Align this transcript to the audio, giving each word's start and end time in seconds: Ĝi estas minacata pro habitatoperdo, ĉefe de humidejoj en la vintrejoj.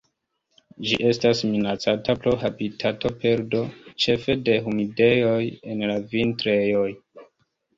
Ĝi 0.91 0.95
estas 1.09 1.41
minacata 1.49 2.15
pro 2.23 2.33
habitatoperdo, 2.45 3.61
ĉefe 4.05 4.37
de 4.49 4.57
humidejoj 4.69 5.39
en 5.75 5.85
la 5.93 6.01
vintrejoj. 6.17 6.91